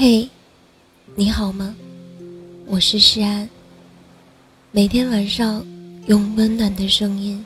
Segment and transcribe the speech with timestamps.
[0.00, 0.30] 嘿，
[1.16, 1.74] 你好吗？
[2.66, 3.50] 我是诗安。
[4.70, 5.66] 每天晚上
[6.06, 7.44] 用温暖的声音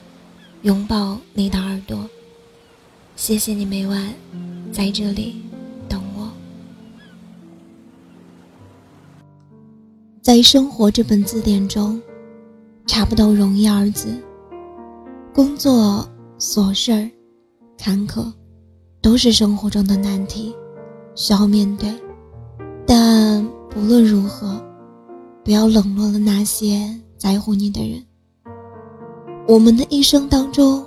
[0.61, 2.07] 拥抱你的耳朵。
[3.15, 4.13] 谢谢你每晚
[4.71, 5.41] 在这里
[5.89, 6.31] 等我。
[10.21, 11.99] 在生活这本字典中，
[12.85, 14.15] 查不到容易二字。
[15.33, 16.07] 工作
[16.37, 17.09] 琐事儿、
[17.79, 18.31] 坎坷，
[19.01, 20.55] 都是生活中的难题，
[21.15, 21.91] 需要面对。
[22.95, 24.61] 但不论如何，
[25.43, 28.05] 不要冷落了那些在乎你的人。
[29.47, 30.85] 我们的一生当中，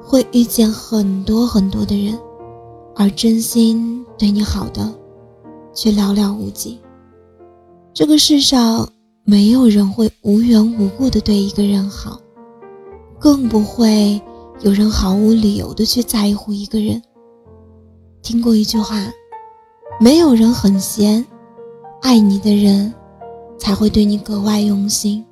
[0.00, 2.16] 会遇见很多很多的人，
[2.94, 4.94] 而真心对你好的，
[5.74, 6.78] 却寥寥无几。
[7.92, 8.88] 这个世上，
[9.24, 12.20] 没有人会无缘无故的对一个人好，
[13.18, 14.22] 更不会
[14.60, 17.02] 有人毫无理由的去在乎一个人。
[18.22, 19.10] 听过一句话，
[20.00, 21.26] 没有人很闲。
[22.00, 22.92] 爱你的人，
[23.58, 25.24] 才会对你格外用心。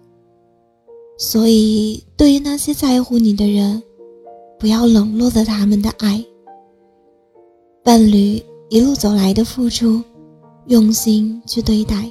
[1.19, 3.83] 所以，对于那些在乎你的人，
[4.59, 6.23] 不要冷落了他们的爱。
[7.83, 10.03] 伴侣一路走来的付出，
[10.67, 12.11] 用心去对待，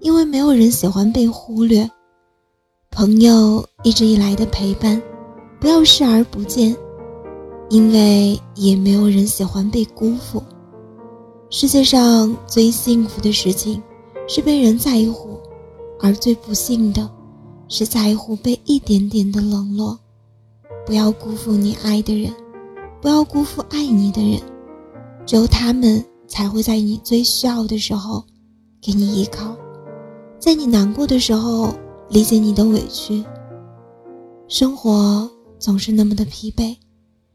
[0.00, 1.88] 因为没有人喜欢被忽略。
[2.90, 5.00] 朋友一直以来的陪伴，
[5.60, 6.76] 不要视而不见，
[7.70, 10.42] 因为也没有人喜欢被辜负。
[11.54, 13.82] 世界上最幸福的事情，
[14.26, 15.38] 是被人在乎；
[16.00, 17.08] 而最不幸的，
[17.68, 19.98] 是在乎被一点点的冷落。
[20.86, 22.32] 不要辜负你爱的人，
[23.02, 24.40] 不要辜负爱你的人，
[25.26, 28.24] 只有他们才会在你最需要的时候
[28.80, 29.54] 给你依靠，
[30.38, 31.74] 在你难过的时候
[32.08, 33.22] 理解你的委屈。
[34.48, 36.74] 生活总是那么的疲惫，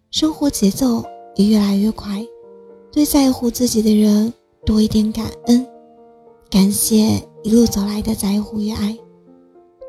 [0.09, 2.25] 生活节奏也越来越快。
[2.91, 4.33] 对在乎自己的人
[4.65, 5.65] 多一点感恩，
[6.49, 8.97] 感谢一路走来的在乎与爱。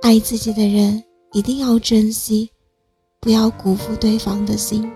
[0.03, 1.03] 爱自己的人
[1.33, 2.51] 一定要珍惜，
[3.21, 4.91] 不要辜负对方的心。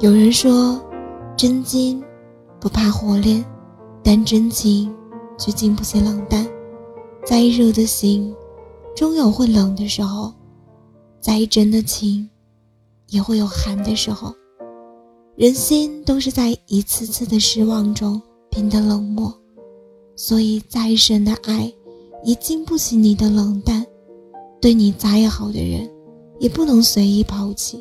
[0.00, 0.80] 有人说，
[1.36, 2.02] 真金
[2.60, 3.44] 不怕火炼，
[4.02, 4.94] 但真情
[5.36, 6.46] 却经不起冷淡。
[7.26, 8.34] 再热的心，
[8.94, 10.32] 终有会冷的时候；
[11.20, 12.30] 再真的情，
[13.08, 14.32] 也会有寒的时候。
[15.38, 19.32] 人心都是在一次次的失望中变得冷漠，
[20.16, 21.72] 所以再深的爱
[22.24, 23.86] 也经不起你的冷淡。
[24.60, 25.88] 对你再好的人，
[26.40, 27.80] 也不能随意抛弃。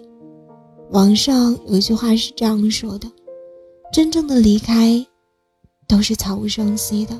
[0.91, 3.11] 网上有一句话是这样说的
[3.91, 5.03] ：“真正的离开，
[5.87, 7.19] 都是悄无声息的。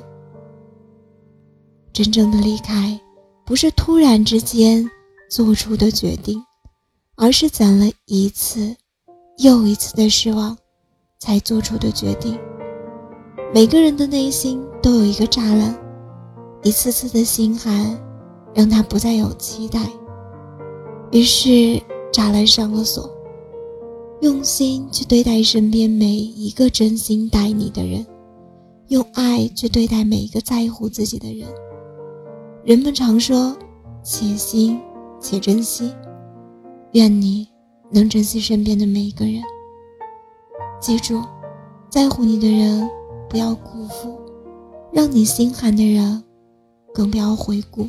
[1.92, 2.96] 真正的离开，
[3.44, 4.88] 不是突然之间
[5.28, 6.40] 做出的决定，
[7.16, 8.76] 而是攒了一次。”
[9.38, 10.56] 又一次的失望，
[11.20, 12.36] 才做出的决定。
[13.54, 15.78] 每个人的内心都有一个栅栏，
[16.64, 17.96] 一次次的心寒，
[18.52, 19.80] 让他不再有期待。
[21.12, 21.48] 于是
[22.12, 23.08] 栅栏上了锁。
[24.20, 28.04] 用心去对待身边每一个真心待你的人，
[28.88, 31.46] 用爱去对待每一个在乎自己的人。
[32.64, 33.56] 人们常说，
[34.02, 34.80] 且行
[35.20, 35.92] 且珍惜。
[36.94, 37.46] 愿你。
[37.90, 39.42] 能珍惜身边的每一个人，
[40.80, 41.22] 记住，
[41.88, 42.88] 在乎你的人
[43.28, 44.18] 不要辜负，
[44.92, 46.22] 让你心寒的人
[46.92, 47.88] 更不要回顾。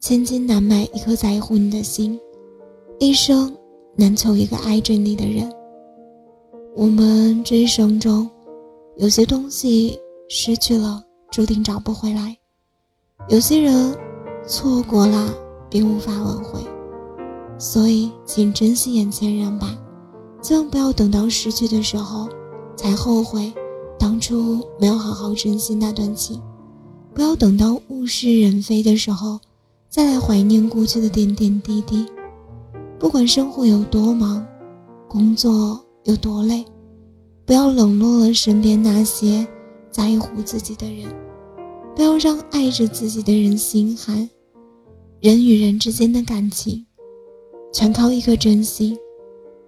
[0.00, 2.20] 千金难买一颗在乎你的心，
[2.98, 3.52] 一生
[3.96, 5.50] 难求一个爱着你的人。
[6.76, 8.28] 我们这一生中，
[8.96, 9.98] 有些东西
[10.28, 12.36] 失去了，注定找不回来；
[13.28, 13.96] 有些人
[14.46, 15.34] 错过了，
[15.70, 16.60] 便无法挽回。
[17.58, 19.76] 所以，请珍惜眼前人吧，
[20.42, 22.28] 千万不要等到失去的时候
[22.76, 23.52] 才后悔
[23.98, 26.38] 当初没有好好珍惜那段情；
[27.14, 29.38] 不要等到物是人非的时候
[29.88, 32.04] 再来怀念过去的点点滴滴。
[32.98, 34.44] 不管生活有多忙，
[35.08, 36.64] 工作有多累，
[37.46, 39.46] 不要冷落了身边那些
[39.90, 41.08] 在乎自己的人，
[41.94, 44.28] 不要让爱着自己的人心寒。
[45.20, 46.84] 人与人之间的感情。
[47.74, 48.96] 全靠一颗真心，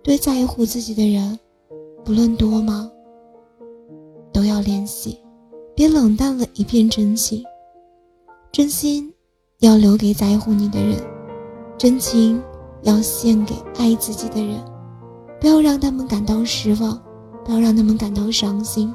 [0.00, 1.36] 对在乎自己的人，
[2.04, 2.88] 不论多忙，
[4.32, 5.18] 都要联系，
[5.74, 7.42] 别冷淡了一片真情。
[8.52, 9.12] 真心
[9.58, 11.02] 要留给在乎你的人，
[11.76, 12.40] 真情
[12.84, 14.64] 要献给爱自己的人。
[15.40, 16.96] 不要让他们感到失望，
[17.44, 18.94] 不要让他们感到伤心，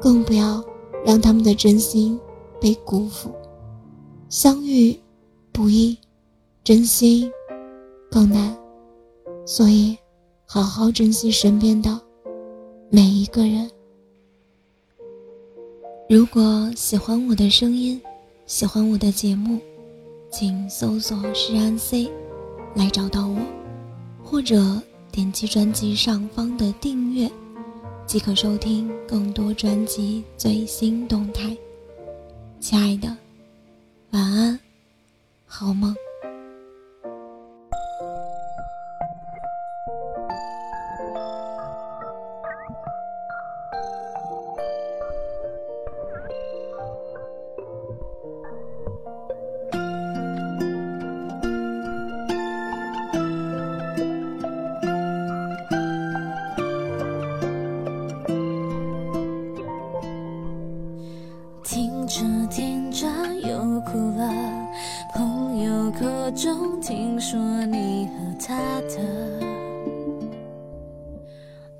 [0.00, 0.60] 更不要
[1.06, 2.18] 让他们的真心
[2.60, 3.30] 被辜负。
[4.28, 4.98] 相遇
[5.52, 5.96] 不易，
[6.64, 7.30] 真心。
[8.10, 8.56] 更难，
[9.46, 9.96] 所以
[10.44, 12.00] 好好珍惜身边的
[12.90, 13.70] 每一个人。
[16.08, 18.00] 如果喜欢我的声音，
[18.46, 19.60] 喜欢我的节目，
[20.28, 22.10] 请搜索“诗安 C”
[22.74, 23.36] 来找到我，
[24.24, 24.82] 或者
[25.12, 27.30] 点击专辑上方的订阅，
[28.06, 31.56] 即可收听更多专辑最新动态。
[32.58, 33.16] 亲爱的，
[34.10, 34.58] 晚安，
[35.46, 35.94] 好梦。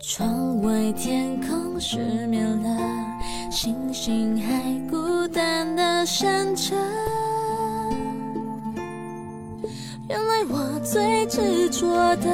[0.03, 2.69] 窗外天空失眠了，
[3.51, 6.75] 星星还孤单的闪着。
[10.09, 12.31] 原来我最执着的，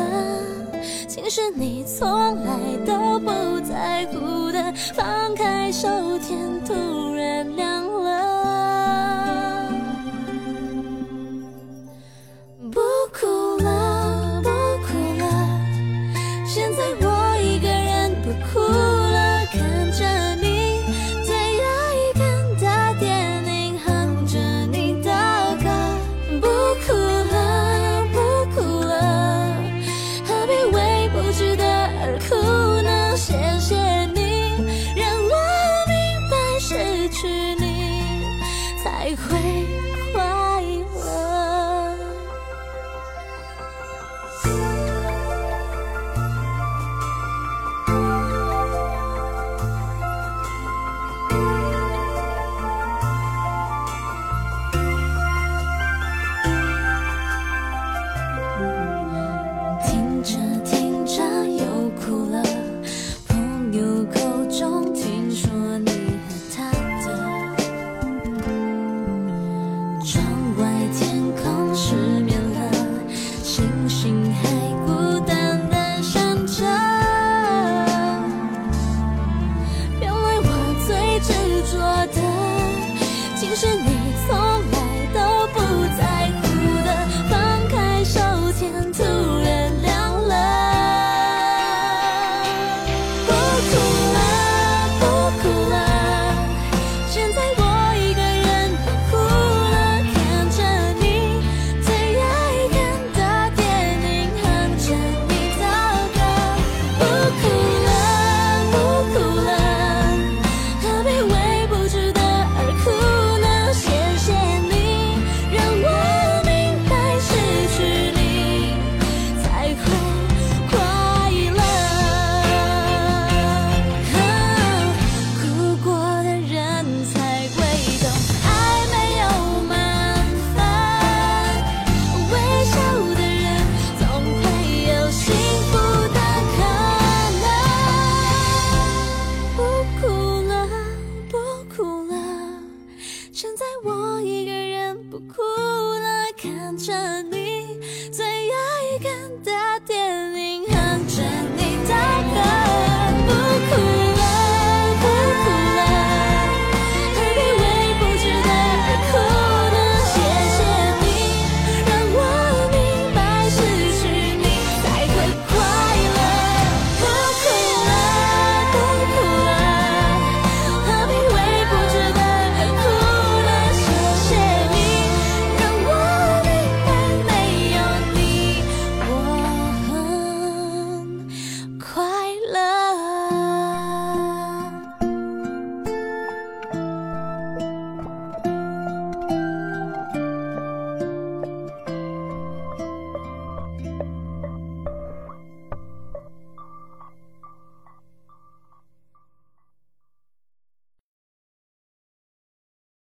[1.08, 2.08] 竟是你从
[2.44, 3.30] 来都不
[3.68, 4.72] 在乎的。
[4.94, 5.88] 放开手，
[6.20, 6.72] 天突